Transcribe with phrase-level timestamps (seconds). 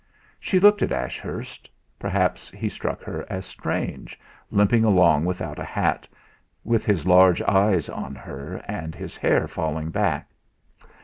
[0.39, 1.69] She looked at Ashurst
[1.99, 6.07] perhaps he struck her as strange, limping along without a hat,
[6.63, 10.31] with his large eyes on her, and his hair falling back.